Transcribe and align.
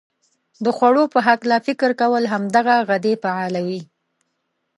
د 0.63 0.65
خوړو 0.77 1.03
په 1.13 1.19
هلکه 1.27 1.55
فکر 1.67 1.89
کول 2.01 2.23
هم 2.33 2.43
دغه 2.55 2.75
غدې 2.89 3.13
فعالوي. 3.23 3.81